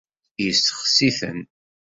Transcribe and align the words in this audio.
Yessexsi-ten. 0.43 1.39